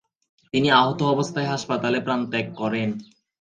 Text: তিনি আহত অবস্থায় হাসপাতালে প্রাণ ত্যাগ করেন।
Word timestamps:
তিনি 0.53 0.67
আহত 0.71 0.99
অবস্থায় 1.13 1.47
হাসপাতালে 1.47 1.99
প্রাণ 2.01 2.19
ত্যাগ 2.31 2.47
করেন। 2.55 2.89